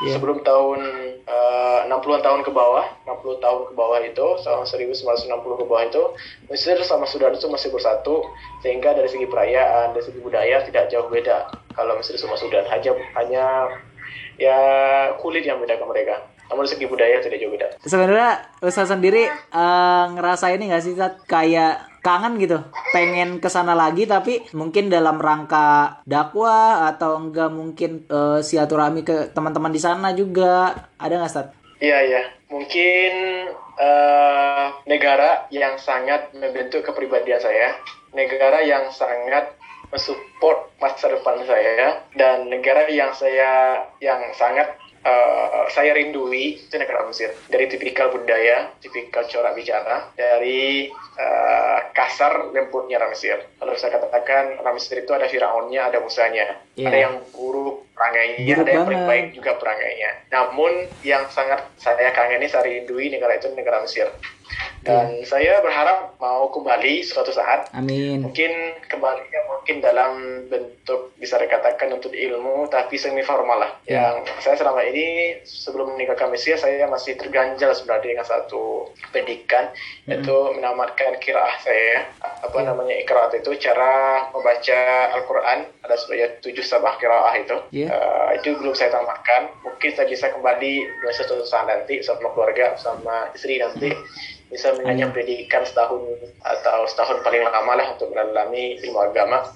Yeah. 0.00 0.16
Sebelum 0.16 0.40
tahun 0.48 0.80
uh, 1.28 1.84
60-an 1.92 2.24
tahun 2.24 2.40
ke 2.40 2.56
bawah, 2.56 2.88
60 3.04 3.44
tahun 3.44 3.60
ke 3.68 3.72
bawah 3.76 4.00
itu, 4.00 4.26
tahun 4.40 4.64
1960 4.64 5.28
ke 5.60 5.64
bawah 5.68 5.84
itu, 5.84 6.02
Mesir 6.48 6.80
sama 6.88 7.04
Sudan 7.04 7.36
itu 7.36 7.44
masih 7.52 7.68
bersatu, 7.68 8.24
sehingga 8.64 8.96
dari 8.96 9.12
segi 9.12 9.28
perayaan, 9.28 9.92
dari 9.92 10.00
segi 10.00 10.24
budaya 10.24 10.64
tidak 10.64 10.88
jauh 10.88 11.04
beda. 11.12 11.52
Kalau 11.76 12.00
Mesir 12.00 12.16
sama 12.16 12.40
Sudan 12.40 12.64
hanya 12.72 12.96
hanya 13.20 13.44
ya 14.40 14.58
kulit 15.20 15.44
yang 15.44 15.60
beda 15.60 15.76
ke 15.76 15.84
mereka. 15.84 16.16
Namun 16.50 16.66
segi 16.66 16.88
budaya 16.88 17.22
tidak 17.22 17.38
jauh 17.38 17.52
beda. 17.52 17.78
Sebenarnya 17.84 18.42
Ustaz 18.64 18.90
sendiri 18.90 19.28
uh, 19.54 20.04
ngerasa 20.16 20.50
ini 20.50 20.72
nggak 20.72 20.82
sih 20.82 20.96
Ustaz? 20.96 21.20
Kayak 21.28 21.86
kangen 22.00 22.40
gitu. 22.40 22.58
Pengen 22.90 23.38
ke 23.38 23.46
sana 23.46 23.76
lagi 23.76 24.08
tapi 24.08 24.42
mungkin 24.56 24.90
dalam 24.90 25.20
rangka 25.20 26.00
dakwah 26.08 26.90
atau 26.90 27.20
enggak 27.20 27.52
mungkin 27.54 28.08
uh, 28.10 28.42
silaturahmi 28.42 29.06
ke 29.06 29.30
teman-teman 29.30 29.70
di 29.70 29.78
sana 29.78 30.10
juga. 30.16 30.74
Ada 30.98 31.20
nggak 31.20 31.30
Ustaz? 31.30 31.46
Iya 31.78 31.98
iya. 32.02 32.22
Mungkin 32.50 33.12
uh, 33.78 34.66
negara 34.90 35.46
yang 35.54 35.78
sangat 35.78 36.34
membentuk 36.34 36.82
kepribadian 36.82 37.38
saya 37.38 37.78
negara 38.10 38.58
yang 38.66 38.90
sangat 38.90 39.54
mensupport 39.90 40.70
masa 40.80 41.12
depan 41.12 41.44
saya 41.44 42.06
dan 42.16 42.48
negara 42.48 42.88
yang 42.88 43.12
saya 43.12 43.84
yang 44.00 44.22
sangat 44.32 44.80
uh, 45.04 45.68
saya 45.72 45.92
rindui 45.96 46.60
itu 46.60 46.74
negara 46.76 47.04
Mesir 47.06 47.32
dari 47.48 47.68
tipikal 47.68 48.12
budaya, 48.12 48.72
tipikal 48.80 49.24
corak 49.26 49.52
bicara, 49.56 50.12
dari 50.16 50.88
uh, 51.16 51.78
kasar 51.92 52.52
lembutnya 52.52 53.00
orang 53.00 53.12
Mesir. 53.12 53.38
Kalau 53.58 53.74
saya 53.76 53.98
katakan 54.00 54.60
orang 54.60 54.74
Mesir 54.76 55.00
itu 55.00 55.12
ada 55.12 55.26
Firaunnya, 55.28 55.90
ada 55.90 55.98
Musanya, 56.00 56.58
yeah. 56.76 56.88
ada 56.88 56.98
yang 57.10 57.14
buruk 57.32 57.90
perangainya, 57.92 58.54
ada 58.56 58.70
yang 58.70 58.86
paling 58.88 59.04
baik 59.04 59.26
juga 59.36 59.56
perangainya. 59.60 60.10
Namun 60.32 60.88
yang 61.04 61.28
sangat 61.28 61.66
saya 61.76 62.12
kangeni, 62.12 62.48
saya 62.48 62.66
rindui 62.66 63.12
negara 63.12 63.36
itu 63.36 63.52
negara 63.52 63.82
Mesir 63.84 64.08
dan 64.80 65.12
yeah. 65.12 65.28
saya 65.28 65.52
berharap 65.60 66.16
mau 66.16 66.48
kembali 66.48 67.04
suatu 67.04 67.28
saat. 67.36 67.68
Amin. 67.76 68.24
Mungkin 68.24 68.80
kembali 68.88 69.22
ya 69.28 69.40
mungkin 69.52 69.76
dalam 69.84 70.12
bentuk 70.48 71.12
bisa 71.20 71.36
dikatakan 71.36 71.92
untuk 71.92 72.16
ilmu 72.16 72.64
tapi 72.72 72.96
semi 72.96 73.20
formal 73.20 73.60
lah. 73.60 73.72
Yeah. 73.84 74.24
Yang 74.24 74.40
saya 74.40 74.56
selama 74.56 74.80
ini 74.88 75.36
sebelum 75.44 75.92
meninggalkan 75.96 76.32
Mesir 76.32 76.56
saya 76.56 76.88
masih 76.88 77.20
terganjal 77.20 77.76
sebenarnya 77.76 78.16
dengan 78.16 78.24
satu 78.24 78.88
pendidikan 79.12 79.68
mm. 80.08 80.16
yaitu 80.16 80.36
menamatkan 80.56 81.20
kiraah 81.20 81.60
saya 81.60 82.08
apa 82.40 82.56
yeah. 82.56 82.64
namanya 82.72 82.96
ikrat 83.04 83.36
itu 83.36 83.52
cara 83.60 84.24
membaca 84.32 84.80
Al-Quran 85.12 85.58
ada 85.84 85.96
sebanyak 86.00 86.40
tujuh 86.40 86.64
sabah 86.64 86.96
kiraah 86.96 87.36
itu. 87.36 87.56
Yeah. 87.84 87.92
Uh, 87.92 88.40
itu 88.40 88.56
belum 88.56 88.72
saya 88.72 88.96
tamatkan. 88.96 89.52
Mungkin 89.60 89.92
saya 89.92 90.08
bisa 90.08 90.32
kembali 90.32 91.04
suatu 91.12 91.44
saat 91.44 91.68
nanti 91.68 92.00
bersama 92.00 92.32
keluarga 92.32 92.72
bersama 92.72 93.28
istri 93.36 93.60
nanti. 93.60 93.92
Mm 93.92 94.39
bisa 94.50 94.74
mengenyam 94.74 95.14
pendidikan 95.14 95.62
setahun 95.62 96.02
atau 96.42 96.82
setahun 96.90 97.22
paling 97.22 97.46
lama 97.46 97.72
lah 97.78 97.94
untuk 97.94 98.10
mendalami 98.10 98.76
ilmu 98.82 98.98
agama. 98.98 99.46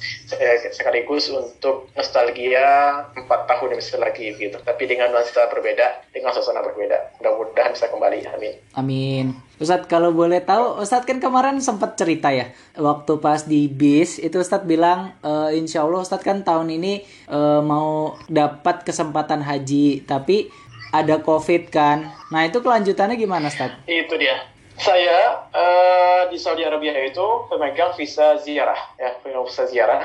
Sekaligus 0.70 1.28
untuk 1.34 1.90
nostalgia 1.98 3.02
empat 3.18 3.50
tahun 3.50 3.74
yang 3.74 3.80
bisa 3.82 3.98
lagi 3.98 4.30
gitu. 4.38 4.56
Tapi 4.62 4.82
dengan 4.86 5.10
nuansa 5.10 5.50
berbeda 5.50 6.14
dengan 6.14 6.30
suasana 6.30 6.62
berbeda. 6.62 7.18
Mudah-mudahan 7.18 7.74
bisa 7.74 7.90
kembali. 7.90 8.18
Amin. 8.30 8.54
Amin. 8.78 9.26
Ustadz 9.54 9.86
kalau 9.86 10.10
boleh 10.10 10.42
tahu 10.42 10.82
Ustadz 10.82 11.06
kan 11.06 11.22
kemarin 11.22 11.62
sempat 11.62 11.94
cerita 11.94 12.34
ya 12.34 12.50
waktu 12.74 13.22
pas 13.22 13.46
di 13.46 13.70
bis 13.70 14.18
itu 14.18 14.42
Ustadz 14.42 14.66
bilang 14.66 15.14
e, 15.22 15.54
insya 15.54 15.86
Allah 15.86 16.02
Ustadz 16.02 16.26
kan 16.26 16.42
tahun 16.42 16.74
ini 16.74 17.06
e, 17.30 17.38
mau 17.62 18.18
dapat 18.26 18.82
kesempatan 18.82 19.46
haji 19.46 20.02
tapi 20.10 20.50
ada 20.90 21.22
covid 21.22 21.70
kan. 21.70 22.10
Nah 22.34 22.46
itu 22.46 22.58
kelanjutannya 22.62 23.14
gimana 23.14 23.46
Ustadz? 23.46 23.86
itu 23.86 24.14
dia 24.18 24.53
saya 24.75 25.47
uh, 25.54 26.23
di 26.31 26.38
Saudi 26.40 26.66
Arabia 26.66 26.95
itu 27.07 27.26
pemegang 27.47 27.95
visa 27.95 28.38
ziarah, 28.43 28.78
ya, 28.99 29.14
pemegang 29.23 29.47
visa 29.47 29.64
ziarah. 29.71 30.02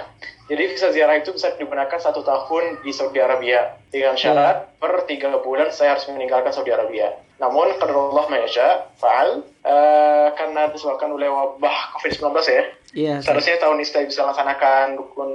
Jadi 0.49 0.63
visa 0.65 0.89
ziarah 0.89 1.17
itu 1.17 1.29
bisa 1.33 1.53
digunakan 1.57 1.97
satu 2.01 2.25
tahun 2.25 2.81
di 2.81 2.89
Saudi 2.89 3.21
Arabia 3.21 3.77
dengan 3.93 4.17
syarat 4.17 4.65
yeah. 4.65 4.77
per 4.81 5.05
tiga 5.05 5.29
bulan 5.41 5.69
saya 5.69 5.93
harus 5.93 6.09
meninggalkan 6.09 6.49
Saudi 6.49 6.73
Arabia. 6.73 7.13
Namun 7.37 7.77
karena 7.77 7.97
Allah 7.97 8.25
Maha 8.29 8.73
faal 8.97 9.29
uh, 9.65 10.28
disebabkan 10.79 11.11
oleh 11.11 11.27
wabah 11.27 11.99
COVID-19 11.99 12.31
ya. 12.47 12.63
Yeah, 12.95 13.17
seharusnya 13.19 13.59
tahun 13.59 13.83
ini 13.83 13.85
saya 13.85 14.07
bisa 14.07 14.23
melaksanakan 14.25 14.97
rukun 14.97 15.31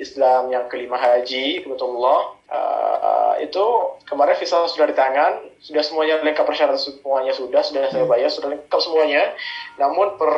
Islam 0.00 0.48
yang 0.50 0.66
kelima 0.72 0.96
haji, 0.96 1.62
betul 1.68 2.00
Allah. 2.00 2.20
Uh, 2.50 3.34
itu 3.44 3.64
kemarin 4.10 4.34
visa 4.40 4.66
sudah 4.66 4.90
di 4.90 4.96
tangan, 4.96 5.44
sudah 5.62 5.84
semuanya 5.86 6.18
lengkap 6.24 6.42
persyaratan 6.42 6.80
semuanya 6.80 7.30
sudah, 7.36 7.62
sudah 7.62 7.92
saya 7.92 8.08
hmm. 8.08 8.10
bayar, 8.10 8.32
sudah 8.32 8.48
lengkap 8.56 8.80
semuanya. 8.82 9.22
Namun 9.78 10.18
per 10.18 10.34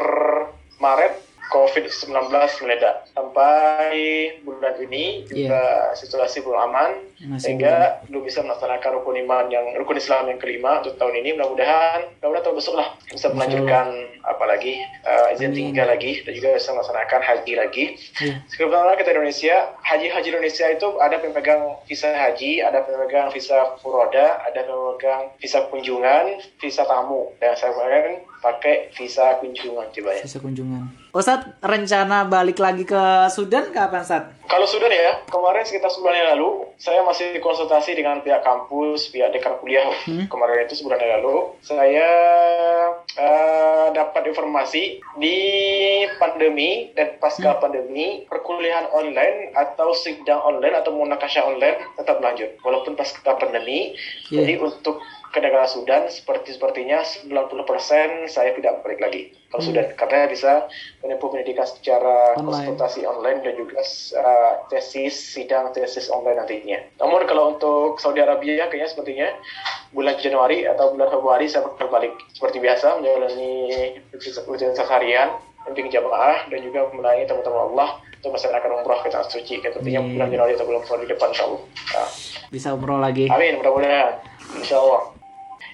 Maret 0.83 1.32
COVID-19 1.53 2.33
meledak. 2.65 3.05
Sampai 3.13 3.93
bulan 4.41 4.75
ini 4.81 5.29
juga 5.29 5.93
yeah. 5.93 5.93
situasi 5.93 6.41
belum 6.41 6.73
aman, 6.73 6.91
Masih 7.21 7.53
sehingga 7.53 8.01
belum 8.09 8.25
bisa 8.25 8.41
melaksanakan 8.41 8.91
rukun 8.99 9.21
iman 9.29 9.53
yang 9.53 9.77
rukun 9.77 10.01
Islam 10.01 10.33
yang 10.33 10.41
kelima 10.41 10.81
untuk 10.81 10.97
tahun 10.97 11.21
ini. 11.21 11.37
Mudah-mudahan, 11.37 12.19
mudah-mudahan 12.19 12.45
tahun 12.49 12.57
besok 12.57 12.75
lah 12.81 12.89
bisa 13.13 13.29
melanjutkan 13.37 13.87
apalagi 14.25 14.81
uh, 15.05 15.35
izin 15.37 15.53
tinggal 15.53 15.93
lagi 15.93 16.25
dan 16.25 16.33
juga 16.33 16.57
bisa 16.57 16.73
melaksanakan 16.73 17.21
haji 17.21 17.53
lagi. 17.61 17.85
Yeah. 18.19 18.41
Sekarang 18.49 18.97
kita 18.97 19.13
Indonesia, 19.13 19.57
haji-haji 19.85 20.29
Indonesia 20.33 20.67
itu 20.73 20.89
ada 20.99 21.17
pemegang 21.21 21.63
visa 21.85 22.09
haji, 22.09 22.65
ada 22.65 22.81
pemegang 22.89 23.29
visa 23.29 23.77
furoda, 23.85 24.41
ada 24.49 24.65
pemegang 24.65 25.37
visa 25.37 25.69
kunjungan, 25.69 26.41
visa 26.57 26.89
tamu. 26.89 27.29
Dan 27.37 27.53
saya 27.61 27.77
kemarin 27.77 28.25
pakai 28.43 28.91
visa 28.91 29.39
kunjungan 29.39 29.87
coba 29.95 30.11
ya. 30.19 30.23
Visa 30.27 30.43
kunjungan. 30.43 30.83
Ustadz, 31.15 31.61
rencana 31.63 32.27
balik 32.27 32.59
lagi 32.59 32.83
ke 32.83 33.03
Sudan 33.31 33.71
kapan, 33.71 34.03
Ustadz? 34.03 34.33
Kalau 34.51 34.67
Sudan 34.67 34.91
ya, 34.91 35.23
kemarin 35.31 35.63
sekitar 35.63 35.93
sebulan 35.93 36.17
yang 36.19 36.29
lalu, 36.37 36.67
saya 36.81 37.07
masih 37.07 37.39
konsultasi 37.39 37.95
dengan 37.95 38.25
pihak 38.25 38.43
kampus, 38.43 39.15
pihak 39.15 39.31
dekan 39.31 39.61
kuliah. 39.63 39.87
Hmm? 40.09 40.27
Kemarin 40.27 40.67
itu 40.67 40.83
sebulan 40.83 40.99
yang 40.99 41.13
lalu, 41.23 41.55
saya 41.63 42.09
uh, 43.17 43.87
dapat 43.95 44.29
informasi 44.29 44.99
di 45.21 45.39
pandemi 46.19 46.91
dan 46.99 47.17
pasca 47.23 47.55
hmm. 47.55 47.63
pandemi, 47.63 48.07
perkuliahan 48.27 48.91
online 48.91 49.55
atau 49.55 49.95
sidang 49.95 50.43
online 50.43 50.75
atau 50.81 50.91
munakasya 50.97 51.47
online 51.47 51.79
tetap 51.95 52.19
lanjut. 52.19 52.51
Walaupun 52.67 52.99
pasca 52.99 53.39
pandemi, 53.39 53.95
yeah. 54.33 54.43
jadi 54.43 54.59
untuk 54.59 54.99
ke 55.33 55.41
negara 55.41 55.65
Sudan 55.65 56.13
seperti 56.13 56.53
sepertinya 56.53 57.01
90% 57.01 58.29
saya 58.29 58.53
tidak 58.53 58.85
balik 58.85 59.01
lagi 59.01 59.33
ke 59.33 59.57
hmm. 59.57 59.65
Sudan 59.65 59.87
karena 59.97 60.29
bisa 60.29 60.69
menempuh 61.01 61.33
pendidikan 61.33 61.65
secara 61.65 62.37
online. 62.37 62.69
konsultasi 62.69 63.09
online 63.09 63.41
dan 63.41 63.57
juga 63.57 63.81
uh, 64.21 64.53
tesis 64.69 65.17
sidang 65.17 65.73
tesis 65.73 66.13
online 66.13 66.37
nantinya. 66.37 66.79
Namun 67.01 67.25
kalau 67.25 67.57
untuk 67.57 67.97
Saudi 67.97 68.21
Arabia 68.21 68.69
kayaknya 68.69 68.93
sepertinya 68.93 69.29
bulan 69.97 70.21
Januari 70.21 70.69
atau 70.69 70.93
bulan 70.93 71.09
Februari 71.09 71.49
saya 71.49 71.65
bakal 71.65 71.89
balik 71.89 72.13
seperti 72.37 72.61
biasa 72.61 73.01
menjalani 73.01 73.53
rutinitas 74.45 74.85
harian 74.85 75.33
membimbing 75.65 75.95
jamaah 75.95 76.45
dan 76.51 76.59
juga 76.61 76.91
melayani 76.93 77.25
teman-teman 77.25 77.73
Allah 77.73 77.89
untuk 78.21 78.35
melaksanakan 78.35 78.71
umroh 78.83 78.99
ke 79.01 79.09
tanah 79.09 79.29
suci. 79.31 79.65
Kan 79.65 79.71
tentunya 79.79 80.03
bulan 80.03 80.29
Januari 80.29 80.53
atau 80.59 80.67
bulan 80.69 80.83
Februari 80.85 81.07
depan 81.09 81.29
insya 81.33 81.45
Allah. 81.49 81.63
Ya. 81.89 82.05
Bisa 82.51 82.69
umroh 82.75 82.99
lagi. 83.01 83.27
Amin, 83.31 83.59
mudah-mudahan. 83.63 84.21
Insya 84.59 84.77
Allah. 84.79 85.12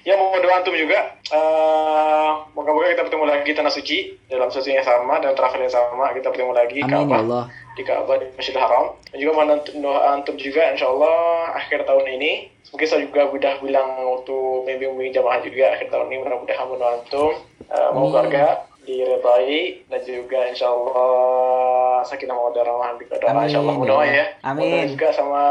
Ya, 0.01 0.15
mau 0.15 0.31
doa 0.33 0.55
antum 0.55 0.73
juga. 0.73 1.15
eh 1.29 2.29
moga-moga 2.51 2.89
kita 2.89 3.05
bertemu 3.05 3.25
lagi 3.25 3.51
tanah 3.53 3.69
suci 3.69 3.97
dalam 4.25 4.49
sesuatu 4.49 4.71
yang 4.71 4.81
sama 4.81 5.19
dan 5.19 5.33
travel 5.33 5.61
yang 5.61 5.69
sama. 5.69 6.09
Kita 6.11 6.29
bertemu 6.29 6.53
lagi 6.53 6.79
Amin 6.81 7.07
ya 7.07 7.19
Allah. 7.19 7.43
di 7.73 7.83
Ka'bah 7.83 8.17
di 8.17 8.25
Masjidil 8.33 8.59
Haram. 8.59 8.85
Dan 9.09 9.17
juga 9.17 9.31
mohon 9.33 9.49
antum- 9.53 9.77
doa 9.79 9.99
antum 10.11 10.35
juga 10.35 10.61
insya 10.69 10.87
Allah 10.87 11.17
akhir 11.55 11.83
tahun 11.83 12.05
ini. 12.17 12.31
Mungkin 12.69 12.85
saya 12.85 13.01
juga 13.01 13.25
udah 13.25 13.53
bilang 13.59 13.89
waktu 13.99 14.35
membimbing 14.65 15.09
jamaah 15.09 15.41
juga 15.41 15.73
akhir 15.73 15.89
tahun 15.89 16.07
ini 16.07 16.17
mudah-mudahan 16.21 16.65
mendoa 16.65 16.91
antum 16.97 17.31
eh, 17.65 17.89
mau 17.91 18.07
keluarga 18.07 18.45
diredai 18.83 19.85
dan 19.85 20.01
juga 20.01 20.39
insya 20.45 20.69
Allah 20.69 21.58
sakinah 22.05 22.35
mawaddah 22.35 22.63
rahmah 22.65 22.99
doa 22.99 23.29
Amin, 23.29 23.45
insya 23.49 23.59
Allah 23.59 23.75
doa 23.79 24.03
ya 24.05 24.25
Amin. 24.45 24.69
Mudah 24.69 24.87
juga 24.93 25.09
sama 25.15 25.43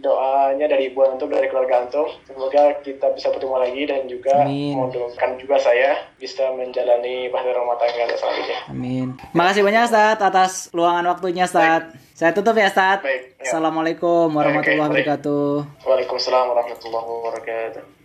doanya 0.00 0.66
dari 0.66 0.92
ibu 0.92 0.98
antum 1.04 1.28
dari 1.30 1.46
keluarga 1.48 1.86
antum 1.86 2.08
semoga 2.26 2.62
kita 2.82 3.06
bisa 3.14 3.28
bertemu 3.32 3.56
lagi 3.56 3.82
dan 3.86 4.02
juga 4.10 4.34
mendoakan 4.48 5.30
juga 5.40 5.56
saya 5.60 5.90
bisa 6.16 6.52
menjalani 6.56 7.28
bahtera 7.30 7.60
rumah 7.60 7.78
tangga 7.78 8.16
selanjutnya 8.16 8.58
Amin. 8.68 9.06
Makasih 9.32 9.62
banyak 9.62 9.82
Ustaz 9.86 10.18
atas 10.18 10.52
luangan 10.74 11.06
waktunya 11.12 11.46
Ustaz. 11.46 11.92
Saya 12.16 12.32
tutup 12.32 12.56
ya 12.56 12.72
Ustaz. 12.72 13.04
Baik, 13.04 13.36
ya. 13.36 13.44
Assalamualaikum 13.44 14.32
warahmatullahi 14.32 14.88
wabarakatuh. 14.88 15.84
Waalaikumsalam 15.84 16.44
warahmatullahi 16.48 17.06
wabarakatuh 17.06 17.94